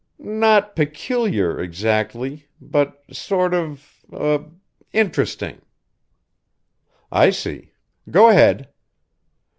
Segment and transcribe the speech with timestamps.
[0.17, 4.51] "Not peculiar, exactly; but sort of of
[4.93, 5.61] interesting."
[7.11, 7.73] "I see.
[8.09, 8.69] Go ahead!"